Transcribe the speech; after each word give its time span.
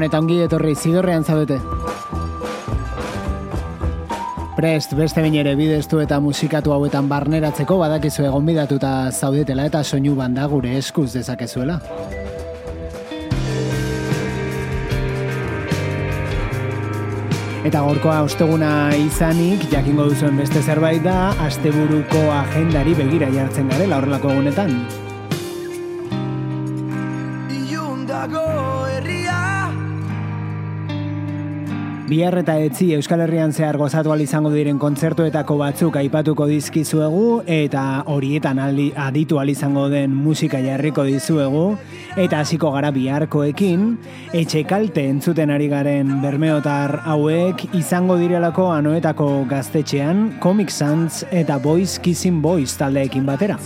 Gabon 0.00 0.08
eta 0.08 0.18
ongi 0.22 0.36
etorri 0.40 0.70
zidorrean 0.72 1.24
zaudete. 1.28 1.58
Prest, 4.56 4.94
beste 4.96 5.20
bain 5.20 5.34
ere 5.36 5.52
bideztu 5.58 6.00
eta 6.00 6.16
musikatu 6.24 6.72
hauetan 6.72 7.04
barneratzeko 7.10 7.76
badakizu 7.82 8.24
egon 8.24 8.48
bidatuta 8.48 9.10
zaudetela 9.12 9.66
eta 9.68 9.82
soinu 9.84 10.14
banda 10.16 10.46
gure 10.48 10.72
eskuz 10.78 11.10
dezakezuela. 11.12 11.76
Eta 17.68 17.84
gorkoa 17.84 18.22
osteguna 18.24 18.72
izanik, 18.96 19.68
jakingo 19.68 20.08
duzuen 20.08 20.40
beste 20.40 20.64
zerbait 20.64 21.04
da, 21.04 21.34
asteburuko 21.44 22.24
agendari 22.38 22.96
begira 23.04 23.28
jartzen 23.36 23.68
garela 23.68 24.00
horrelako 24.00 24.32
egunetan. 24.32 24.76
Bihar 32.10 32.40
eta 32.40 32.56
etzi 32.58 32.88
Euskal 32.96 33.20
Herrian 33.22 33.52
zehar 33.54 33.76
gozatu 33.78 34.10
izango 34.18 34.50
diren 34.50 34.80
kontzertuetako 34.82 35.56
batzuk 35.60 35.94
aipatuko 36.00 36.48
dizkizuegu 36.48 37.42
eta 37.46 38.02
horietan 38.10 38.58
aldi, 38.58 38.90
aditu 38.96 39.38
izango 39.46 39.88
den 39.88 40.10
musika 40.10 40.58
jarriko 40.58 41.04
dizuegu 41.04 41.76
eta 42.16 42.40
hasiko 42.40 42.72
gara 42.72 42.90
biharkoekin 42.90 43.96
etxe 44.32 44.64
kalte 44.64 45.06
entzuten 45.06 45.50
ari 45.50 45.68
garen 45.68 46.20
bermeotar 46.20 47.02
hauek 47.04 47.74
izango 47.74 48.16
direlako 48.16 48.72
anoetako 48.72 49.46
gaztetxean 49.46 50.40
Comic 50.40 50.70
Sans 50.70 51.24
eta 51.30 51.58
Boys 51.58 52.00
Kissing 52.00 52.42
Boys 52.42 52.76
taldeekin 52.76 53.24
batera. 53.24 53.56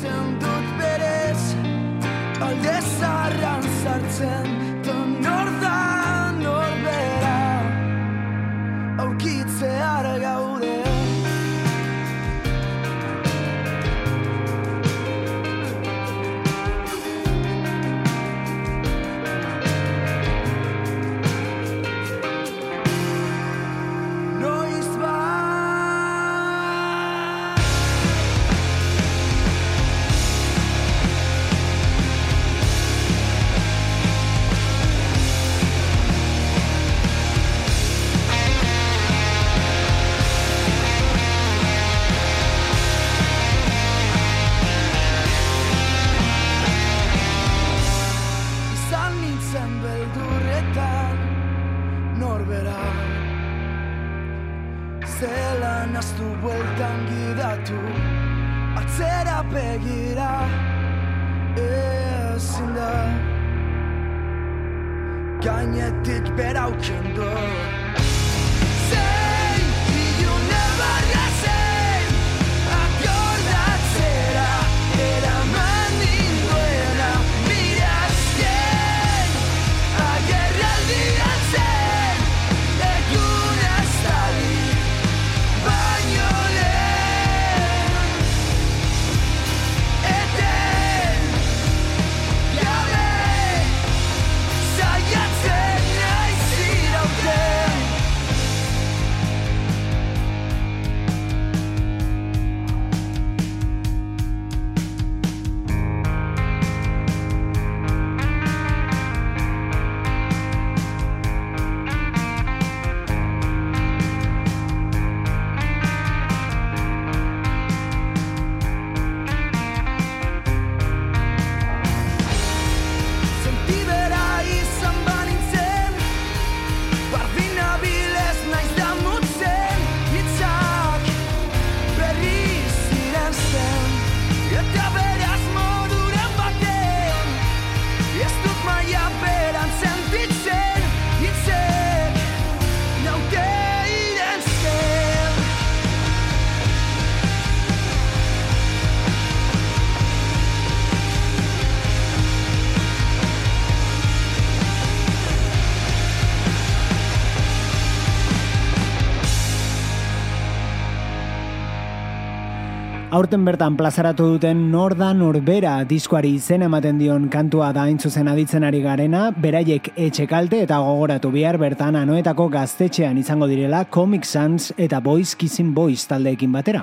Aurten 163.15 163.45
bertan 163.47 163.77
plazaratu 163.79 164.25
duten 164.33 164.65
Norda 164.73 165.13
Norbera 165.15 165.75
diskoari 165.87 166.33
izen 166.35 166.65
ematen 166.67 166.99
dion 166.99 167.29
kantua 167.31 167.69
da 167.77 167.85
hain 167.87 168.01
zuzen 168.01 168.27
aditzen 168.33 168.67
ari 168.67 168.81
garena, 168.83 169.29
beraiek 169.31 169.93
etxekalte 169.95 170.65
eta 170.65 170.81
gogoratu 170.83 171.31
bihar 171.31 171.61
bertan 171.63 171.95
anoetako 172.03 172.49
gaztetxean 172.57 173.23
izango 173.23 173.47
direla 173.47 173.85
Comic 173.85 174.27
Sans 174.27 174.73
eta 174.77 174.99
Boys 174.99 175.37
Kissing 175.39 175.71
Boys 175.77 176.09
taldeekin 176.11 176.51
batera. 176.59 176.83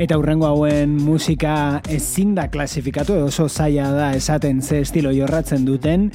Eta 0.00 0.16
hurrengo 0.16 0.46
hauen 0.48 0.94
musika 1.04 1.82
ezin 1.92 2.30
da 2.34 2.46
klasifikatu 2.48 3.18
oso 3.26 3.50
zaila 3.50 3.90
da 3.92 4.06
esaten 4.16 4.62
ze 4.62 4.80
estilo 4.80 5.12
jorratzen 5.12 5.66
duten, 5.68 6.06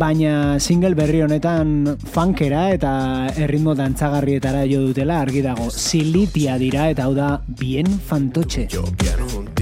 baina 0.00 0.58
single 0.58 0.94
berri 0.96 1.20
honetan 1.26 1.74
funkera 2.14 2.70
eta 2.72 2.92
erritmo 3.36 3.74
dantzagarrietara 3.76 4.64
jo 4.70 4.80
dutela 4.86 5.20
argi 5.20 5.42
dago. 5.44 5.68
Silitia 5.68 6.56
dira 6.56 6.88
eta 6.94 7.04
hau 7.04 7.12
da 7.14 7.34
bien 7.60 8.00
fantotxe. 8.08 8.70
Yo 8.72 8.88
bien 8.96 9.20
juntitos 9.28 9.53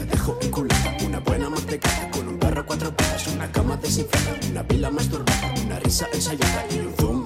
te 0.00 0.06
dejo 0.06 0.36
vinculada? 0.40 0.96
Una 1.04 1.20
buena 1.20 1.50
mantecada 1.50 2.10
con 2.10 2.28
un 2.28 2.38
perro 2.38 2.64
cuatro 2.64 2.90
patas, 2.94 3.26
una 3.28 3.50
cama 3.50 3.76
desinflada, 3.76 4.38
una 4.50 4.62
pila 4.62 4.90
masturbada, 4.90 5.54
una 5.64 5.78
risa 5.78 6.06
ensayada 6.12 6.66
y 6.70 6.78
un 6.78 6.94
zumo 6.96 7.19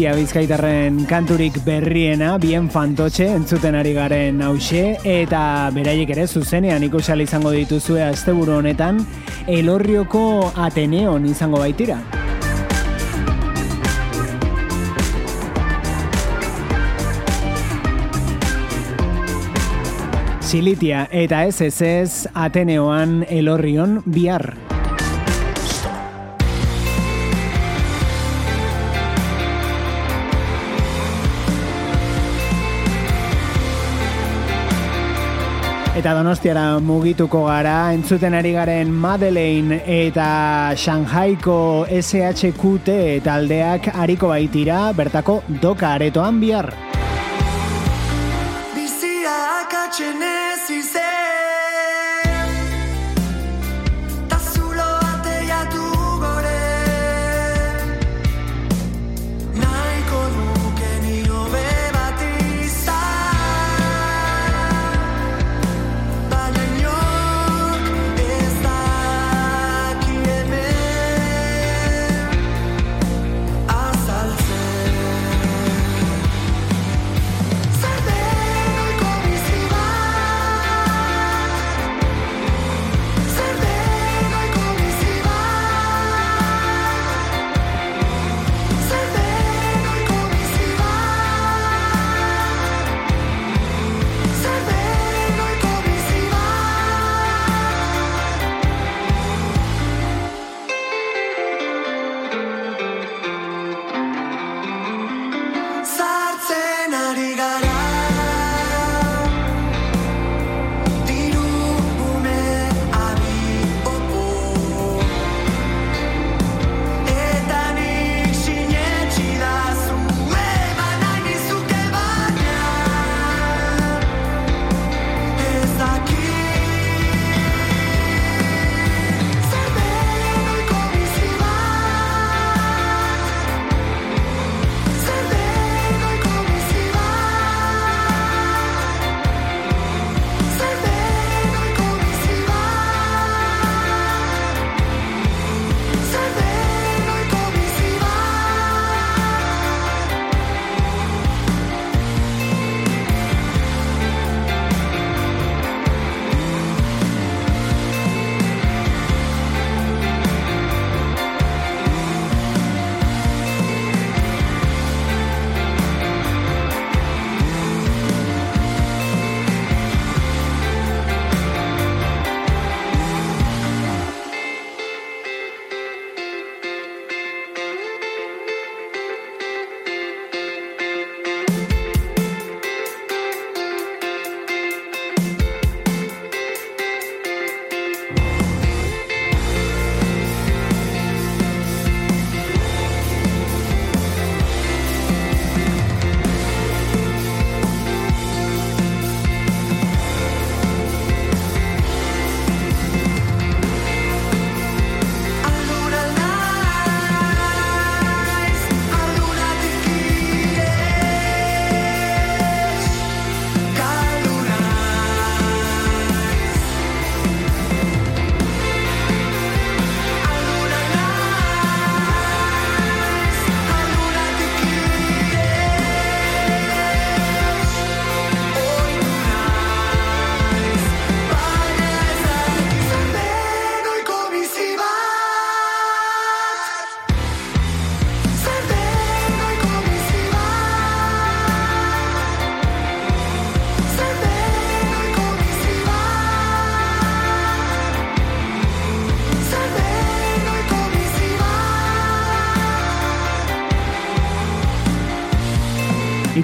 Silitia 0.00 0.16
bizkaitarren 0.16 1.02
kanturik 1.04 1.58
berriena, 1.60 2.30
bien 2.40 2.70
fantotxe, 2.72 3.26
entzuten 3.36 3.74
ari 3.76 3.90
garen 3.92 4.38
hause, 4.40 4.94
eta 5.04 5.68
beraiek 5.76 6.08
ere 6.14 6.24
zuzenean 6.24 6.86
ikusal 6.86 7.20
izango 7.20 7.52
dituzue 7.52 8.00
asteburu 8.06 8.54
honetan, 8.62 9.02
elorrioko 9.44 10.54
Ateneon 10.56 11.28
izango 11.28 11.60
baitira. 11.60 12.00
Silitia 20.40 21.10
eta 21.12 21.44
ez 21.44 21.60
ez 21.60 21.76
ez 21.92 22.26
Ateneoan 22.32 23.26
elorrion 23.28 24.00
bihar. 24.08 24.69
Eta 36.00 36.14
donostiara 36.16 36.78
mugituko 36.80 37.42
gara, 37.44 37.92
entzuten 37.92 38.32
ari 38.32 38.54
garen 38.54 38.88
Madeleine 39.02 39.82
eta 39.84 40.72
Shanghaiko 40.72 41.56
SHQT 41.98 42.96
taldeak 43.26 43.90
hariko 43.92 44.30
baitira, 44.32 44.78
bertako 44.96 45.42
doka 45.60 45.90
aretoan 45.98 46.40
bihar. 46.40 46.70
Bizia 48.72 49.36
akatzen 49.60 50.29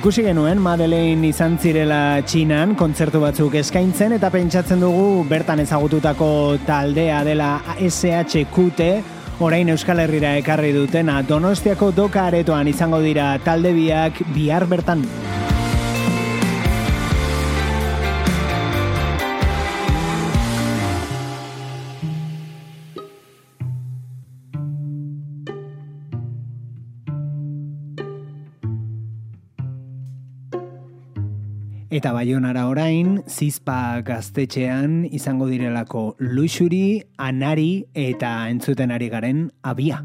Ikusi 0.06 0.22
genuen 0.22 0.60
Madeleine 0.62 1.32
izan 1.32 1.56
zirela 1.58 2.20
Txinan 2.22 2.76
kontzertu 2.78 3.18
batzuk 3.18 3.56
eskaintzen 3.58 4.12
eta 4.14 4.28
pentsatzen 4.30 4.78
dugu 4.84 5.24
bertan 5.26 5.58
ezagututako 5.64 6.28
taldea 6.62 7.24
dela 7.26 7.48
SHQT 7.74 8.86
orain 9.42 9.74
Euskal 9.74 10.04
Herrira 10.04 10.36
ekarri 10.38 10.70
dutena 10.76 11.18
Donostiako 11.26 11.90
doka 11.90 12.28
aretoan 12.30 12.70
izango 12.70 13.02
dira 13.02 13.32
talde 13.42 13.74
biak 13.74 14.22
bihar 14.30 14.70
bertan. 14.70 15.02
Eta 31.96 32.10
baionara 32.12 32.66
orain, 32.68 33.22
zizpa 33.24 34.02
gaztetxean 34.04 35.06
izango 35.16 35.46
direlako 35.48 36.02
luxuri, 36.20 37.00
anari 37.16 37.86
eta 37.96 38.36
entzuten 38.52 38.92
ari 38.92 39.08
garen 39.08 39.46
abia. 39.64 40.02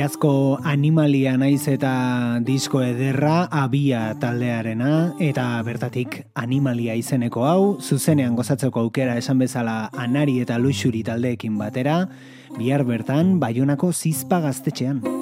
Iazko 0.00 0.56
animalia 0.64 1.34
naiz 1.36 1.66
eta 1.68 1.90
disko 2.46 2.80
ederra 2.80 3.50
abia 3.52 4.14
taldearena 4.22 5.12
eta 5.20 5.44
bertatik 5.66 6.22
animalia 6.40 6.96
izeneko 6.96 7.44
hau 7.44 7.60
zuzenean 7.84 8.32
gozatzeko 8.38 8.86
aukera 8.86 9.20
esan 9.20 9.44
bezala 9.44 9.90
anari 9.92 10.40
eta 10.40 10.56
luxuri 10.56 11.04
taldeekin 11.04 11.60
batera 11.60 12.06
bihar 12.56 12.88
bertan 12.88 13.36
Baionako 13.44 13.92
zizpa 13.92 14.40
gaztetxean. 14.40 15.19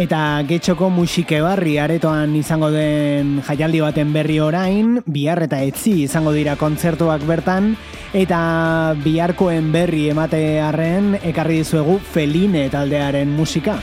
Eta 0.00 0.40
getxoko 0.48 0.86
musike 0.88 1.42
barri 1.44 1.74
aretoan 1.76 2.30
izango 2.38 2.70
den 2.72 3.34
jaialdi 3.44 3.82
baten 3.84 4.14
berri 4.14 4.38
orain, 4.40 4.94
bihar 5.04 5.42
eta 5.44 5.58
etzi 5.60 6.06
izango 6.06 6.32
dira 6.32 6.54
kontzertuak 6.56 7.26
bertan, 7.28 7.74
eta 8.16 8.38
biharkoen 9.04 9.68
berri 9.74 10.06
ematearren 10.08 11.18
ekarri 11.20 11.60
dizuegu 11.60 11.98
Feline 12.14 12.70
taldearen 12.72 13.36
musika. 13.36 13.76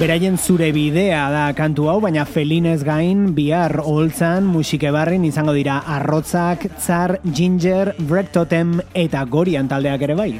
Beraien 0.00 0.40
zure 0.40 0.72
bidea 0.72 1.28
da 1.36 1.44
kantu 1.52 1.90
hau, 1.92 2.00
baina 2.00 2.24
felinez 2.24 2.80
gain 2.82 3.28
bihar 3.36 3.76
holtzan 3.84 4.48
musike 4.48 4.88
barrin 4.90 5.28
izango 5.28 5.52
dira 5.52 5.82
arrotzak, 5.98 6.64
tzar, 6.80 7.18
ginger, 7.28 7.92
break 8.08 8.32
totem 8.32 8.78
eta 8.94 9.28
gorian 9.28 9.68
taldeak 9.68 10.08
ere 10.08 10.22
bai. 10.24 10.32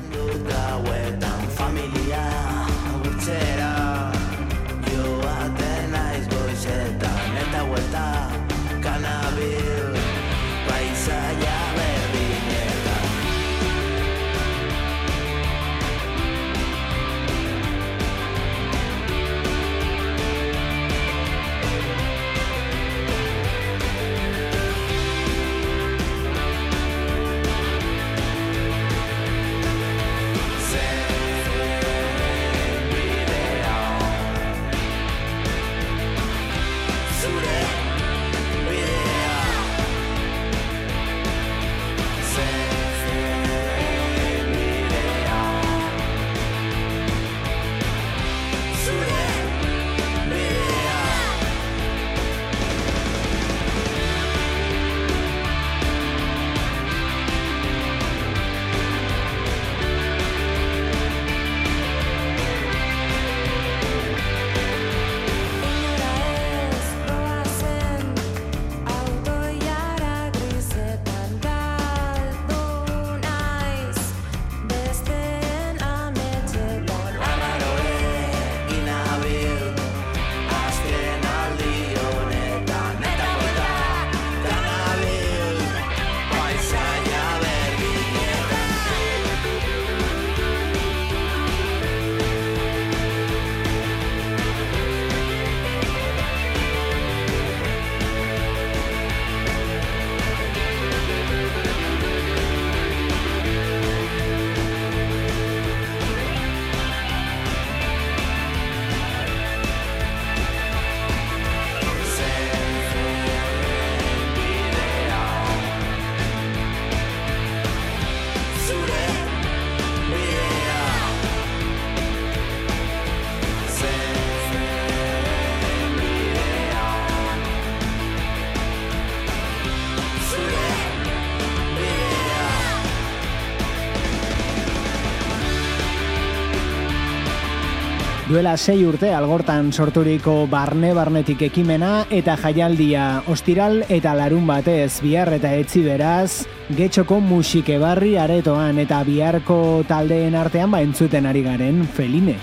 Duela 138.35 138.57
sei 138.59 138.81
urte 138.83 139.13
algortan 139.15 139.69
sorturiko 139.71 140.33
barne-barnetik 140.51 141.45
ekimena 141.47 141.93
eta 142.11 142.35
jaialdia 142.43 143.05
ostiral 143.31 143.85
eta 143.87 144.17
larun 144.19 144.43
batez 144.51 144.99
bihar 145.05 145.31
eta 145.39 145.55
etzi 145.55 145.85
beraz, 145.87 146.43
getxoko 146.75 147.21
musike 147.23 147.79
barri 147.79 148.17
aretoan 148.19 148.83
eta 148.83 149.05
biharko 149.07 149.85
taldeen 149.87 150.35
artean 150.35 150.75
ba 150.75 150.83
entzuten 150.83 151.31
ari 151.31 151.47
garen 151.47 151.85
feline. 151.87 152.41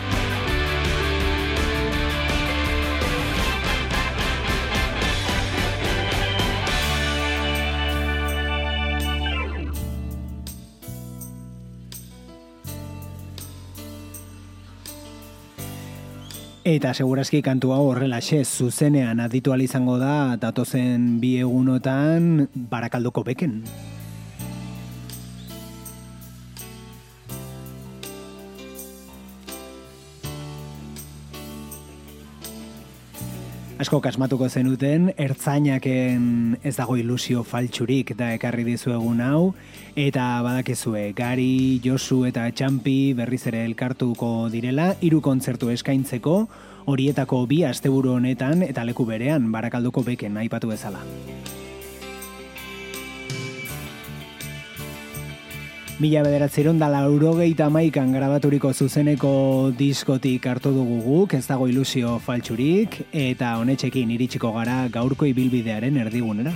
Eta 16.71 16.93
segurazki 16.95 17.41
kantu 17.43 17.73
hau 17.75 17.81
horrelaxe 17.89 18.37
zuzenean 18.45 19.19
aditu 19.19 19.51
izango 19.59 19.97
da 19.99 20.37
datozen 20.39 21.19
bi 21.19 21.33
egunotan 21.43 22.47
barakaldoko 22.55 23.25
beken. 23.27 23.57
Asko 33.81 33.99
kasmatuko 33.99 34.47
zenuten, 34.47 35.11
ertzainaken 35.17 36.57
ez 36.63 36.77
dago 36.77 36.95
ilusio 36.95 37.43
faltsurik 37.43 38.15
da 38.15 38.31
ekarri 38.31 38.63
dizuegun 38.63 39.19
hau, 39.19 39.53
eta 39.95 40.41
badakezue, 40.41 41.11
Gari, 41.13 41.81
Josu 41.83 42.25
eta 42.25 42.47
Txampi 42.51 43.13
berriz 43.13 43.45
ere 43.47 43.65
elkartuko 43.65 44.49
direla, 44.53 44.95
hiru 45.01 45.21
kontzertu 45.21 45.69
eskaintzeko, 45.73 46.35
horietako 46.85 47.45
bi 47.47 47.63
asteburu 47.67 48.15
honetan 48.17 48.63
eta 48.63 48.85
leku 48.87 49.05
berean 49.05 49.51
barakalduko 49.51 50.03
beken 50.03 50.37
aipatu 50.37 50.71
bezala. 50.71 51.03
Mila 56.01 56.23
bederatzeron 56.25 56.79
da 56.81 56.87
laurogeita 56.89 57.67
maikan 57.69 58.09
grabaturiko 58.15 58.71
zuzeneko 58.73 59.71
diskotik 59.77 60.47
hartu 60.49 60.71
dugu 60.73 60.97
guk, 61.05 61.35
ez 61.37 61.45
dago 61.45 61.67
ilusio 61.69 62.15
faltsurik, 62.25 63.03
eta 63.13 63.51
honetxekin 63.61 64.09
iritsiko 64.15 64.49
gara 64.55 64.87
gaurko 64.89 65.29
ibilbidearen 65.29 66.01
erdigunera. 66.01 66.55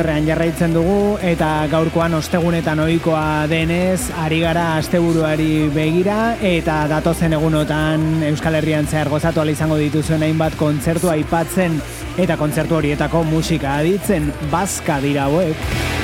Zidorrean 0.00 0.24
jarraitzen 0.24 0.72
dugu 0.72 1.18
eta 1.28 1.66
gaurkoan 1.68 2.14
ostegunetan 2.16 2.80
ohikoa 2.80 3.44
denez 3.50 4.00
ari 4.22 4.38
gara 4.40 4.62
asteburuari 4.78 5.68
begira 5.74 6.38
eta 6.40 6.78
datozen 6.88 7.36
egunotan 7.36 8.24
Euskal 8.30 8.56
Herrian 8.56 8.88
zehar 8.88 9.12
gozatu 9.12 9.44
izango 9.44 9.76
dituzuen 9.76 10.22
hainbat 10.22 10.56
kontzertu 10.56 11.12
aipatzen 11.12 11.76
eta 12.16 12.40
kontzertu 12.40 12.80
horietako 12.80 13.24
musika 13.24 13.76
aditzen 13.84 14.32
bazka 14.50 15.02
dira 15.04 15.28
hauek. 15.28 15.99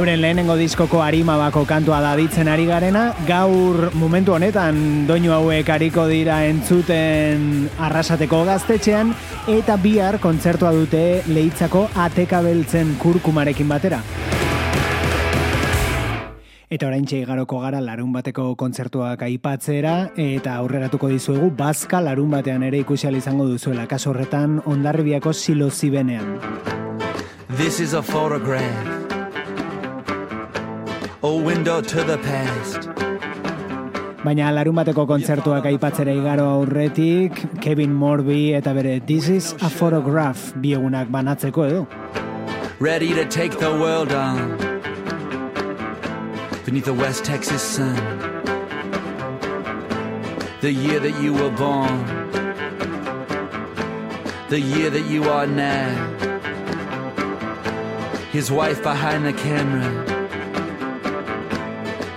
Euren 0.00 0.22
lehenengo 0.22 0.54
diskoko 0.56 1.02
arimabako 1.04 1.66
kantua 1.68 1.98
da 2.00 2.14
ditzen 2.16 2.48
ari 2.48 2.64
garena, 2.64 3.10
gaur 3.28 3.90
momentu 4.00 4.32
honetan 4.32 4.78
doinu 5.04 5.34
hauek 5.34 5.68
ariko 5.68 6.06
dira 6.08 6.38
entzuten 6.48 7.66
arrasateko 7.76 8.38
gaztetxean, 8.48 9.10
eta 9.52 9.76
bihar 9.76 10.16
kontzertua 10.22 10.70
dute 10.72 11.20
lehitzako 11.28 11.82
ateka 12.06 12.40
beltzen 12.40 12.94
kurkumarekin 13.02 13.68
batera. 13.68 13.98
Eta 16.70 16.88
orain 16.88 17.04
igaroko 17.04 17.60
gara 17.60 17.82
larun 17.84 18.14
bateko 18.14 18.54
kontzertuak 18.56 19.20
aipatzera 19.28 20.14
eta 20.16 20.54
aurreratuko 20.62 21.12
dizuegu 21.12 21.50
bazka 21.50 22.00
larun 22.00 22.30
batean 22.30 22.62
ere 22.62 22.80
ikusial 22.86 23.20
izango 23.20 23.44
duzuela 23.44 23.84
kaso 23.86 24.14
horretan 24.14 24.62
ondarribiako 24.64 25.34
silo 25.34 25.68
zibenean. 25.68 26.40
This 27.58 27.80
is 27.80 27.92
a 27.92 28.00
photograph. 28.00 28.99
A 31.22 31.36
window 31.36 31.82
to 31.82 32.02
the 32.02 32.16
past. 32.16 32.88
Baina 34.24 34.46
larun 34.56 34.74
bateko 34.78 35.04
kontzertuak 35.06 35.66
aipatzera 35.68 36.14
igaro 36.16 36.46
aurretik, 36.52 37.60
Kevin 37.60 37.92
Morby 37.92 38.54
eta 38.54 38.72
bere 38.72 39.06
This 39.06 39.28
is 39.28 39.52
a 39.60 39.68
Photograph 39.68 40.54
biegunak 40.54 41.10
banatzeko 41.10 41.66
edo. 41.68 41.86
Ready 42.78 43.12
to 43.12 43.26
take 43.26 43.58
the 43.58 43.70
world 43.70 44.12
on. 44.12 44.56
Beneath 46.64 46.86
the 46.86 46.94
West 46.94 47.22
Texas 47.22 47.60
sun. 47.60 47.96
The 50.62 50.72
year 50.72 51.00
that 51.00 51.20
you 51.20 51.34
were 51.34 51.50
born. 51.50 51.98
The 54.48 54.58
year 54.58 54.88
that 54.88 55.04
you 55.04 55.24
are 55.24 55.46
now. 55.46 56.16
His 58.32 58.50
wife 58.50 58.82
behind 58.82 59.26
the 59.26 59.34
camera. 59.34 60.09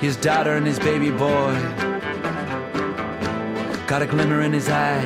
His 0.03 0.17
daughter 0.17 0.55
and 0.55 0.67
his 0.67 0.79
baby 0.79 1.11
boy. 1.11 1.53
Got 3.87 4.01
a 4.01 4.05
glimmer 4.05 4.41
in 4.41 4.51
his 4.51 4.67
eye. 4.67 5.05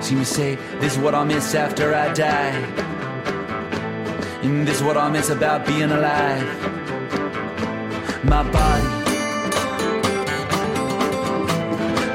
See 0.00 0.14
me 0.14 0.24
say, 0.24 0.54
This 0.80 0.94
is 0.94 0.98
what 0.98 1.14
I'll 1.14 1.26
miss 1.26 1.54
after 1.54 1.94
I 1.94 2.10
die. 2.14 2.56
And 4.42 4.66
this 4.66 4.78
is 4.78 4.82
what 4.82 4.96
I'll 4.96 5.10
miss 5.10 5.28
about 5.28 5.66
being 5.66 5.90
alive. 5.90 6.48
My 8.24 8.42
body, 8.50 8.88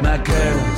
my 0.01 0.17
girls, 0.17 0.74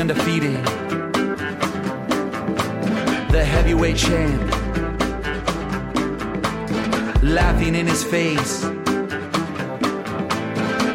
undefeated, 0.00 0.64
the 3.30 3.44
heavyweight 3.44 3.96
champ, 3.96 4.40
laughing 7.22 7.74
in 7.74 7.86
his 7.86 8.04
face 8.04 8.64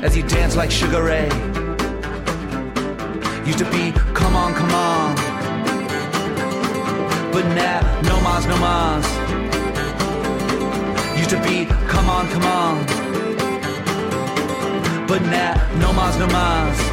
as 0.04 0.14
he 0.16 0.22
danced 0.22 0.56
like 0.56 0.72
Sugar 0.72 1.04
Ray. 1.04 1.28
Used 3.46 3.60
to 3.60 3.70
be, 3.72 3.92
come 4.14 4.36
on, 4.36 4.54
come 4.54 4.72
on, 4.72 5.16
but 7.32 7.46
now 7.56 7.82
no 8.04 8.22
mas, 8.22 8.46
no 8.46 8.58
mas. 8.58 9.06
Used 11.18 11.32
to 11.32 11.42
be, 11.42 11.66
come 11.88 12.10
on, 12.10 12.30
come 12.30 12.46
on, 12.46 12.86
but 15.08 15.22
now 15.24 15.54
no 15.80 15.92
mas, 15.92 16.18
no 16.18 16.28
mas. 16.28 16.93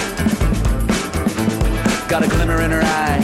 Got 2.11 2.25
a 2.25 2.27
glimmer 2.27 2.59
in 2.59 2.71
her 2.71 2.83
eye. 2.83 3.23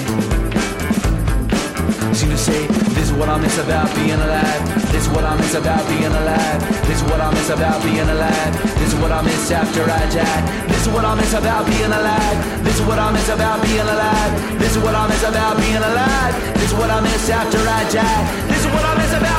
Seem 2.16 2.30
to 2.30 2.38
say, 2.38 2.68
this 2.96 3.12
is 3.12 3.12
what 3.12 3.28
I 3.28 3.38
miss 3.38 3.60
about 3.60 3.94
being 3.94 4.16
alive. 4.16 4.64
This 4.96 5.04
is 5.04 5.10
what 5.10 5.26
I 5.26 5.36
miss 5.36 5.56
about 5.56 5.84
being 5.90 6.08
alive. 6.08 6.62
This 6.88 7.04
is 7.04 7.04
what 7.04 7.20
I 7.20 7.30
miss 7.36 7.50
about 7.50 7.84
being 7.84 8.08
alive. 8.08 8.54
This 8.80 8.94
is 8.94 8.96
what 8.96 9.12
I 9.12 9.22
miss 9.24 9.52
after 9.52 9.84
I 9.84 10.08
die. 10.08 10.68
This 10.72 10.88
is 10.88 10.94
what 10.94 11.04
I 11.04 11.16
miss 11.16 11.34
about 11.34 11.68
being 11.68 11.92
alive. 11.92 12.64
This 12.64 12.80
is 12.80 12.86
what 12.88 12.98
I 12.98 13.12
miss 13.12 13.28
about 13.28 13.62
being 13.62 13.84
alive. 13.84 14.58
This 14.58 14.78
is 14.78 14.82
what 14.82 14.96
I 14.96 15.08
miss 15.12 15.24
about 15.28 15.58
being 15.60 15.84
alive. 15.84 16.34
This 16.56 16.72
is 16.72 16.80
what 16.80 16.90
I 16.90 17.02
miss 17.02 17.30
after 17.30 17.60
I 17.60 17.84
die. 17.92 18.24
This 18.48 18.64
is 18.64 18.72
what 18.72 18.86
I 18.88 18.96
miss 19.04 19.12
about 19.12 19.37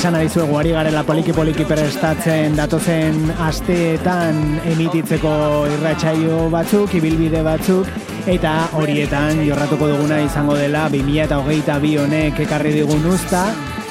Esan 0.00 0.14
nahi 0.16 0.30
zuegu 0.32 0.54
ari 0.56 0.70
garela 0.72 1.02
poliki-poliki 1.04 1.66
prestatzen 1.68 2.54
datozen 2.56 3.18
asteetan 3.44 4.38
emititzeko 4.70 5.32
irratsaio 5.74 6.38
batzuk, 6.54 6.94
ibilbide 6.96 7.42
batzuk, 7.44 7.90
eta 8.24 8.54
horietan 8.80 9.42
jorratuko 9.44 9.90
duguna 9.90 10.22
izango 10.24 10.56
dela 10.56 10.86
2022 10.88 11.92
honek 12.00 12.40
ekarri 12.46 12.72
digun 12.78 13.04
usta, 13.12 13.42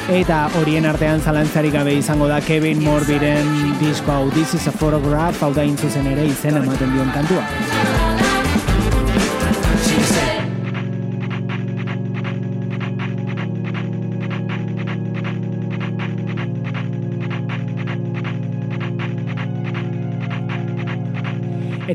eta 0.10 0.48
horien 0.58 0.89
artean 0.89 1.22
zalantzarik 1.22 1.78
gabe 1.78 1.93
izango 2.00 2.26
da 2.32 2.41
Kevin 2.41 2.82
Morbiren 2.82 3.78
disko 3.78 4.15
hau 4.15 4.32
This 4.34 4.58
is 4.58 4.65
a 4.65 4.74
Photograph, 4.74 5.43
hau 5.45 5.54
da 5.54 5.62
intzuzen 5.62 6.10
ere 6.10 6.26
izen 6.26 6.58
ematen 6.63 6.98
dion 6.98 7.13
kantua. 7.13 7.45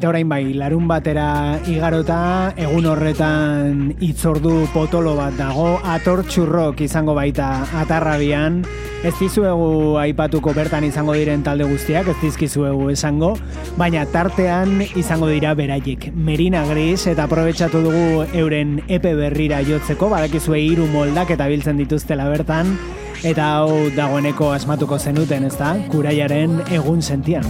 Eta 0.04 0.10
orain 0.10 0.28
bai, 0.28 0.52
larun 0.52 0.84
batera 0.84 1.56
igarota, 1.64 2.52
egun 2.60 2.84
horretan 2.90 3.78
itzordu 4.04 4.66
potolo 4.68 5.14
bat 5.16 5.32
dago, 5.38 5.78
atortxurrok 5.80 6.82
izango 6.84 7.14
baita 7.16 7.46
atarrabian, 7.80 8.58
ez 9.00 9.14
dizuegu 9.16 9.96
aipatuko 10.02 10.52
bertan 10.52 10.84
izango 10.84 11.16
diren 11.16 11.40
talde 11.40 11.64
guztiak, 11.70 12.12
ez 12.12 12.18
dizkizuegu 12.20 12.90
esango, 12.92 13.32
baina 13.80 14.04
tartean 14.04 14.82
izango 14.92 15.32
dira 15.32 15.56
beraiek. 15.56 16.10
Merina 16.12 16.66
Gris 16.68 17.06
eta 17.08 17.24
aprobetsatu 17.24 17.80
dugu 17.88 18.28
euren 18.36 18.82
epe 18.84 19.14
berrira 19.16 19.64
jotzeko, 19.64 20.12
badakizue 20.12 20.60
hiru 20.66 20.84
moldak 20.92 21.32
eta 21.32 21.48
biltzen 21.48 21.80
dituztela 21.80 22.28
bertan, 22.28 22.76
eta 23.24 23.54
hau 23.54 23.88
dagoeneko 23.96 24.52
asmatuko 24.52 25.00
zenuten, 25.00 25.48
ezta? 25.48 25.78
Kuraiaren 25.88 26.60
egun 26.68 27.00
sentian. 27.00 27.48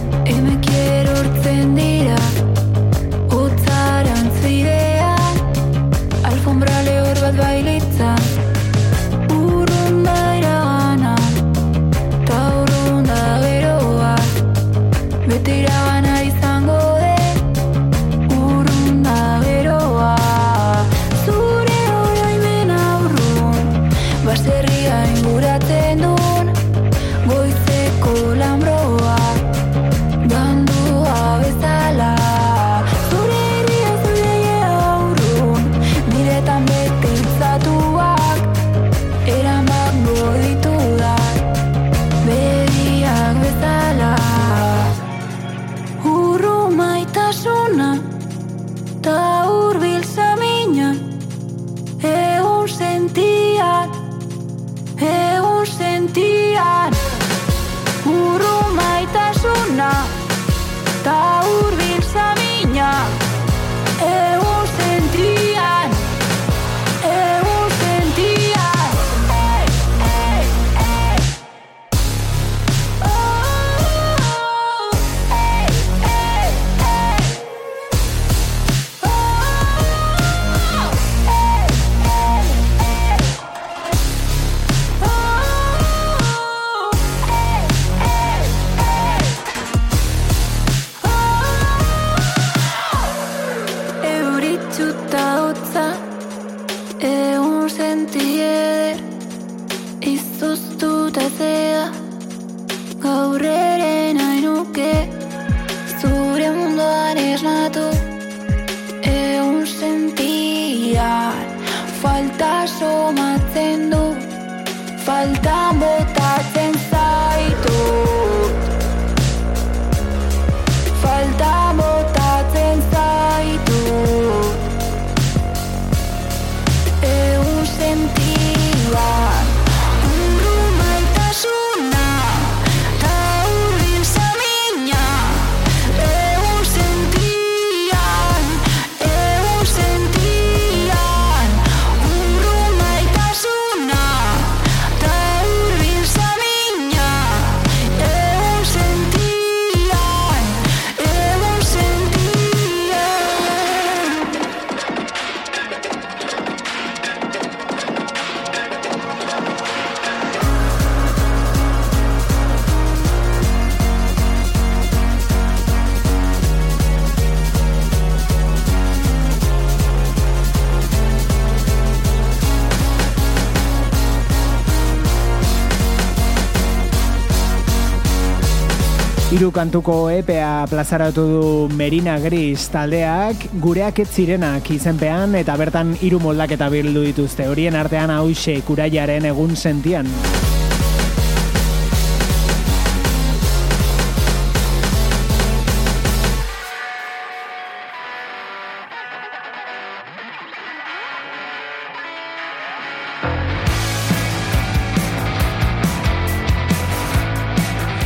Hiru 179.33 179.47
kantuko 179.49 180.11
EPEA 180.13 180.67
plazaratu 180.69 181.23
du 181.25 181.45
Merina 181.73 182.19
Gris 182.21 182.67
taldeak, 182.69 183.47
gureak 183.57 184.03
ez 184.03 184.07
zirenak 184.13 184.69
izenpean 184.69 185.33
eta 185.41 185.57
bertan 185.57 185.95
hiru 185.97 186.21
moldaketa 186.21 186.69
bildu 186.69 187.07
dituzte. 187.07 187.49
Horien 187.49 187.73
artean 187.73 188.13
hauxe 188.13 188.59
kuraiaren 188.67 189.25
egun 189.33 189.57
sentian. 189.57 190.13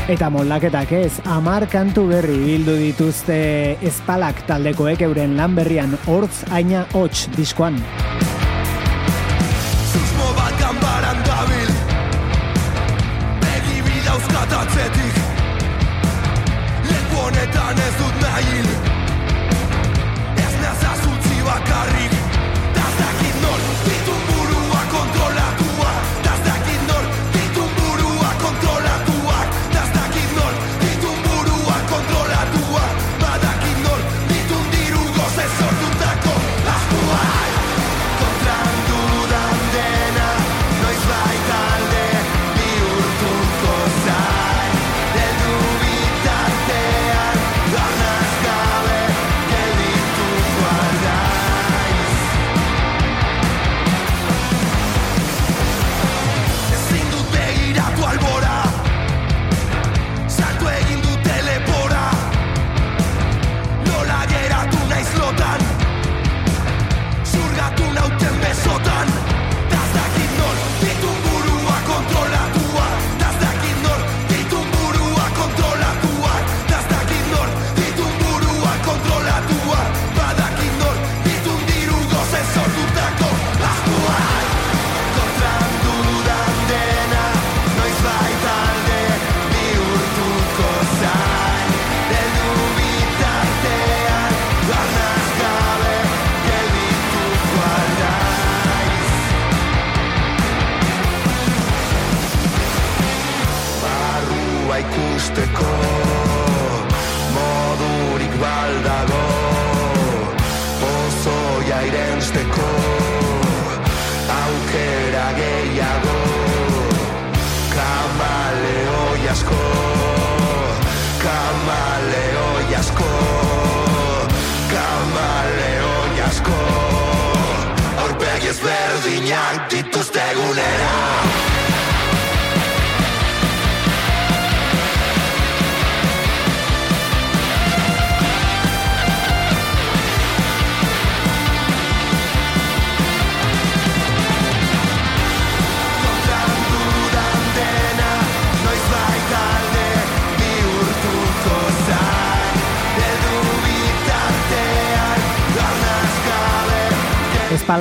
Eta 0.09 0.25
moldaketak 0.33 0.89
ez, 0.97 1.19
amar 1.29 1.67
kantu 1.69 2.07
berri 2.09 2.39
bildu 2.41 2.73
dituzte 2.79 3.37
espalak 3.85 4.41
taldekoek 4.47 5.05
euren 5.05 5.37
lan 5.37 5.53
berrian 5.59 5.93
hortz 6.07 6.47
aina 6.49 6.87
hots 6.97 7.27
diskoan. 7.37 7.77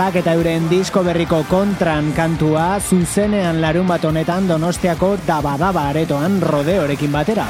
Zaharrak 0.08 0.24
eta 0.24 0.32
euren 0.38 0.68
disko 0.70 1.02
berriko 1.04 1.42
kontran 1.50 2.14
kantua 2.16 2.80
zuzenean 2.80 3.60
larun 3.60 3.92
bat 3.92 4.06
honetan 4.08 4.48
Donostiako 4.48 5.18
Dabadaba 5.28 5.90
aretoan 5.92 6.40
rodeorekin 6.40 7.12
batera. 7.12 7.44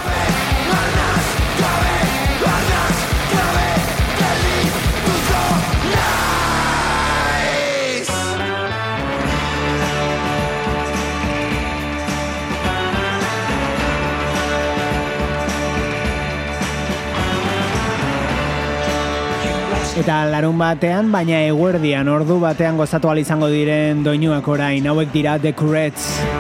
eta 20.09 20.25
larun 20.25 20.57
batean, 20.57 21.11
baina 21.13 21.43
eguerdian 21.51 22.09
ordu 22.09 22.39
batean 22.41 22.81
gozatu 22.81 23.13
izango 23.21 23.53
diren 23.53 24.01
doinuak 24.09 24.49
orain, 24.49 24.89
hauek 24.89 25.13
dira 25.13 25.37
The 25.39 25.53
Courage. 25.53 26.38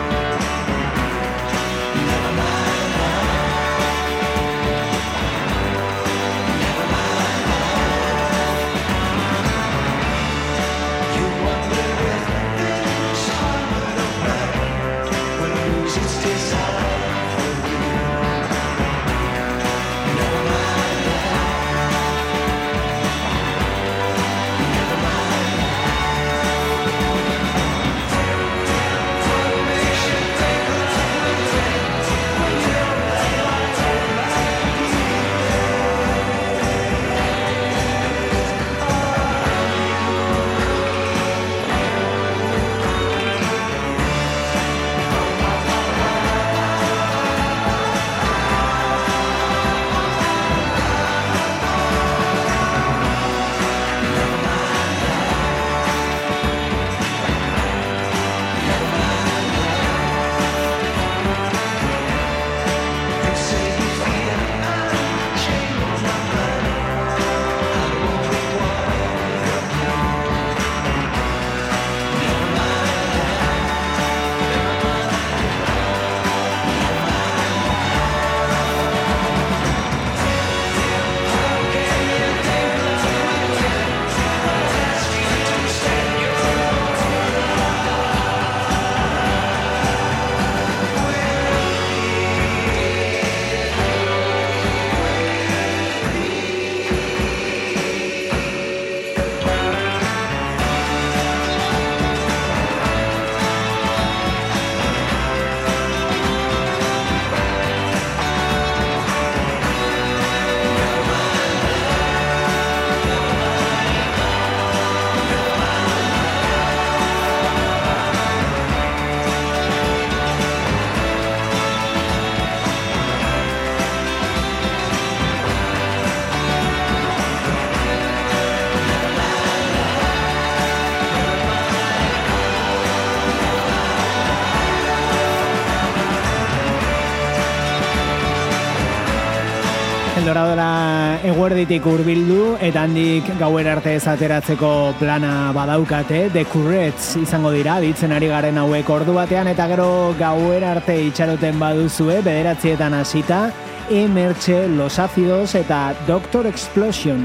Eguerditik 141.49 141.87
hurbildu 141.89 142.59
eta 142.61 142.83
handik 142.85 143.29
gauer 143.41 143.71
arte 143.73 143.95
ez 143.97 144.03
ateratzeko 144.11 144.93
plana 145.01 145.49
badaukate, 145.57 146.27
The 146.35 146.45
Currets 146.45 147.15
izango 147.23 147.55
dira, 147.55 147.79
ditzen 147.81 148.13
ari 148.13 148.29
garen 148.29 148.61
hauek 148.61 148.91
ordu 148.93 149.15
batean 149.17 149.49
eta 149.49 149.65
gero 149.71 150.13
gauer 150.19 150.61
arte 150.69 150.99
itxaroten 151.09 151.57
baduzue, 151.63 152.21
bederatzietan 152.21 152.99
hasita, 153.01 153.47
Emerche, 153.89 154.67
Los 154.69 154.99
Ácidos 154.99 155.55
eta 155.55 155.95
Doctor 156.07 156.47
Explosion. 156.53 157.25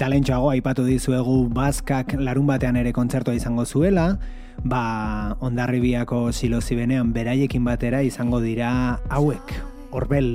Eta 0.00 0.08
lehentxoago 0.08 0.46
aipatu 0.48 0.80
dizuegu 0.86 1.34
Baskak 1.52 2.14
larun 2.16 2.46
batean 2.48 2.78
ere 2.80 2.88
kontzertua 2.96 3.34
izango 3.36 3.66
zuela, 3.68 4.06
ba 4.64 5.36
ondarribiako 5.44 6.20
silozi 6.32 6.78
benean 6.78 7.10
beraiekin 7.12 7.68
batera 7.68 8.00
izango 8.00 8.40
dira 8.40 8.70
hauek, 9.12 9.52
Orbel. 9.92 10.30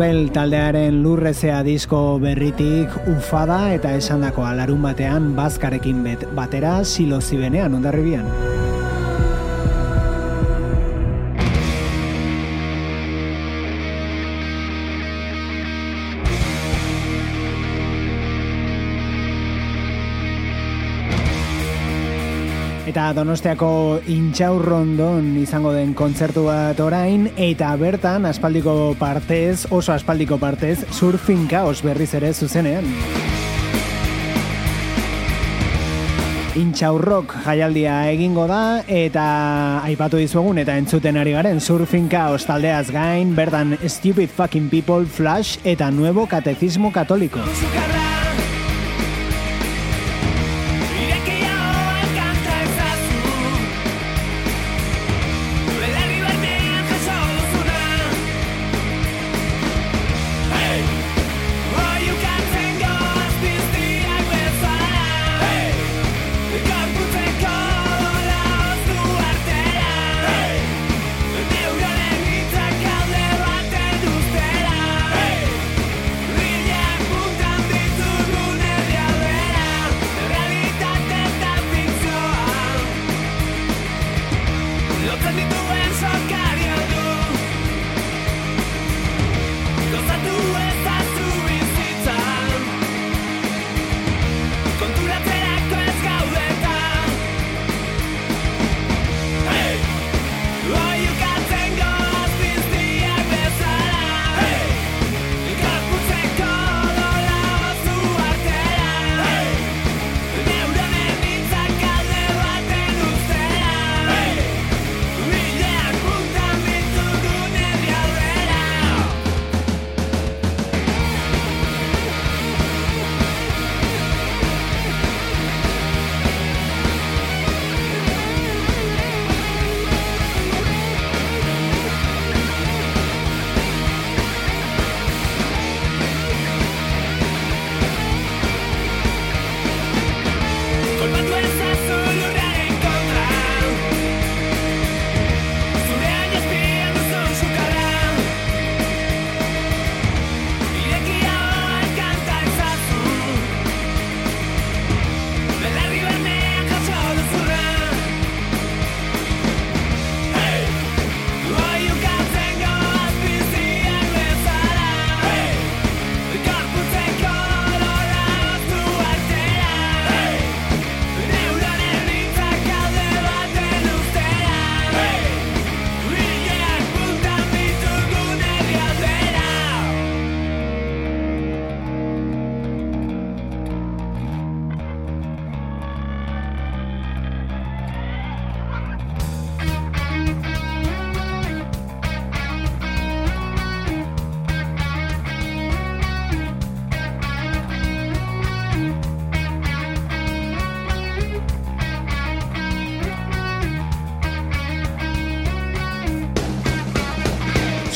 Orbel 0.00 0.30
taldearen 0.32 1.02
lurrezea 1.04 1.58
disko 1.66 1.98
berritik 2.22 2.94
ufada 3.12 3.58
eta 3.74 3.92
esandako 3.98 4.46
alarun 4.48 4.80
batean 4.88 5.34
bazkarekin 5.36 6.00
bet, 6.06 6.24
batera 6.38 6.78
silo 6.86 7.20
zibenean 7.20 7.76
ondarribian. 7.76 8.49
Eta 22.90 23.12
Donostiako 23.14 24.00
intxaurrondon 24.10 25.28
izango 25.38 25.70
den 25.70 25.92
kontzertu 25.94 26.48
bat 26.48 26.80
orain, 26.82 27.28
eta 27.38 27.68
bertan 27.78 28.26
aspaldiko 28.26 28.96
partez, 28.98 29.68
oso 29.70 29.92
aspaldiko 29.94 30.40
partez, 30.42 30.80
surfing 30.90 31.44
kaos 31.46 31.84
berriz 31.86 32.08
ere 32.18 32.32
zuzenean. 32.34 32.88
Intxaurrok 36.58 37.36
jaialdia 37.46 38.00
egingo 38.10 38.48
da, 38.50 38.82
eta 38.90 39.24
aipatu 39.86 40.18
dizuegun 40.18 40.58
eta 40.58 40.74
entzuten 40.82 41.20
ari 41.20 41.38
garen 41.38 41.62
surfing 41.62 42.10
kaos 42.10 42.42
taldeaz 42.50 42.88
gain, 42.90 43.36
bertan 43.38 43.78
Stupid 43.86 44.34
Fucking 44.34 44.66
People, 44.66 45.06
Flash 45.06 45.60
eta 45.62 45.92
Nuevo 45.94 46.26
Catecismo 46.26 46.90
Católico. 46.90 47.38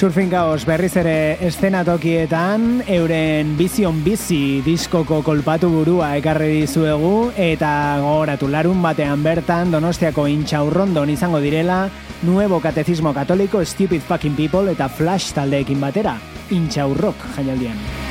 Surfing 0.05 0.29
Chaos 0.29 0.67
berriz 0.69 0.93
ere 1.01 1.39
estenatokietan 1.47 2.83
euren 2.93 3.55
Bizion 3.57 4.03
Bizi 4.05 4.61
diskoko 4.61 5.23
kolpatu 5.25 5.71
burua 5.73 6.11
ekarri 6.19 6.51
dizuegu 6.59 7.31
eta 7.41 7.73
gogoratu 8.05 8.53
larun 8.53 8.85
batean 8.85 9.25
bertan 9.25 9.73
Donostiako 9.73 10.29
intxaurrondon 10.29 11.17
izango 11.17 11.41
direla 11.41 11.87
Nuevo 12.21 12.61
Catecismo 12.61 13.17
Católico, 13.17 13.65
Stupid 13.65 14.05
Fucking 14.05 14.37
People 14.37 14.77
eta 14.77 14.93
Flash 14.93 15.33
taldeekin 15.33 15.81
batera, 15.81 16.19
intxaurrok 16.53 17.31
jaialdian. 17.39 18.04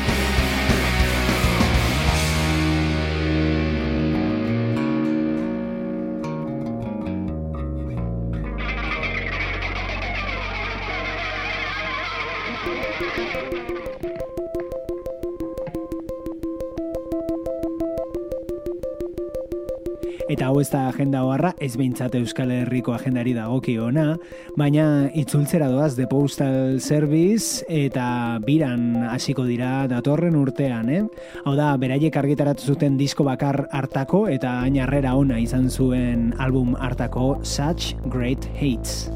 Oharra, 21.34 21.53
ez 21.57 21.73
behintzat 21.79 22.15
Euskal 22.19 22.51
Herriko 22.53 22.93
agendari 22.93 23.34
dagoki 23.36 23.77
ona, 23.81 24.13
baina 24.59 25.09
itzultzera 25.17 25.69
doaz 25.71 25.95
The 25.97 26.07
Postal 26.09 26.79
Service 26.84 27.65
eta 27.67 28.39
biran 28.45 29.09
hasiko 29.09 29.47
dira 29.49 29.88
datorren 29.91 30.38
urtean, 30.39 30.91
eh? 30.93 31.01
Hau 31.43 31.55
da, 31.59 31.73
beraiek 31.81 32.15
argitaratu 32.21 32.73
zuten 32.73 32.97
disko 33.01 33.25
bakar 33.27 33.65
hartako 33.71 34.27
eta 34.31 34.59
ainarrera 34.67 35.15
ona 35.17 35.41
izan 35.41 35.69
zuen 35.69 36.31
album 36.38 36.77
hartako 36.79 37.39
Such 37.43 37.95
Great 38.13 38.47
Hates. 38.59 39.09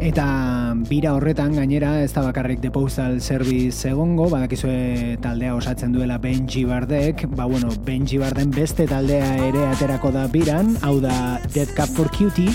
Eta 0.00 0.72
bira 0.88 1.10
horretan 1.12 1.52
gainera 1.58 1.90
ez 2.00 2.14
da 2.14 2.22
bakarrik 2.24 2.62
The 2.62 2.70
Postal 2.72 3.18
Service 3.20 3.84
egongo, 3.84 4.30
badakizue 4.32 5.18
taldea 5.20 5.52
osatzen 5.58 5.92
duela 5.92 6.16
Benji 6.16 6.64
Bardek, 6.64 7.26
ba 7.36 7.44
bueno, 7.44 7.68
Benji 7.84 8.16
Barden 8.16 8.48
beste 8.50 8.86
taldea 8.88 9.28
ere 9.50 9.66
aterako 9.68 10.08
da 10.16 10.24
biran, 10.32 10.72
hau 10.80 10.96
da 11.04 11.36
Dead 11.52 11.68
Cup 11.76 11.92
for 11.92 12.08
Cutie, 12.16 12.48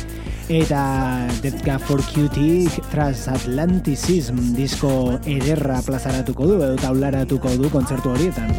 eta 0.49 0.81
Dead 1.43 1.61
Cup 1.61 1.85
for 1.85 2.01
Cutie 2.09 2.65
Transatlanticism 2.89 4.41
disko 4.57 5.19
ederra 5.29 5.83
plazaratuko 5.85 6.49
du, 6.49 6.57
edo 6.65 6.81
taularatuko 6.81 7.53
du 7.61 7.69
kontzertu 7.69 8.15
horietan. 8.17 8.57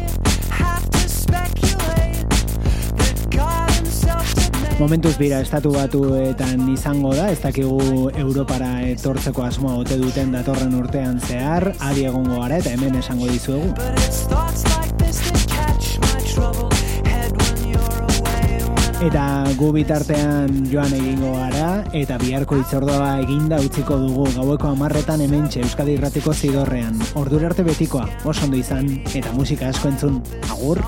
Momentuz 4.77 5.15
bira 5.17 5.39
estatu 5.41 5.71
batuetan 5.73 6.67
izango 6.69 7.09
da, 7.17 7.31
ez 7.33 7.39
dakigu 7.41 8.11
Europara 8.13 8.83
etortzeko 8.85 9.41
asmoa 9.47 9.79
ote 9.81 9.97
duten 9.97 10.29
datorren 10.35 10.75
urtean 10.77 11.17
zehar, 11.17 11.71
adi 11.81 12.05
egongo 12.05 12.37
gara 12.43 12.59
eta 12.61 12.75
hemen 12.75 12.99
esango 12.99 13.25
dizuegu. 13.25 13.73
Eta 19.07 19.25
gu 19.57 19.71
bitartean 19.73 20.69
joan 20.69 20.93
egingo 20.93 21.33
gara, 21.39 21.71
eta 21.97 22.21
biharko 22.21 22.61
itzordoa 22.61 23.11
eginda 23.25 23.57
utziko 23.65 23.97
dugu 24.03 24.29
gaueko 24.37 24.75
amarretan 24.75 25.25
hementxe 25.25 25.65
Euskadi 25.65 25.97
Irratiko 25.97 26.37
zidorrean. 26.37 27.01
Ordura 27.17 27.49
arte 27.49 27.65
betikoa, 27.65 28.05
oso 28.25 28.45
ondo 28.45 28.61
izan, 28.61 28.93
eta 29.09 29.33
musika 29.33 29.73
asko 29.73 29.95
entzun. 29.95 30.21
Agur! 30.53 30.85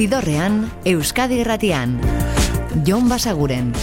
Zidorrean, 0.00 0.62
Euskadi 0.88 1.42
Irratian. 1.42 1.98
Jon 2.88 3.10
Basaguren. 3.12 3.74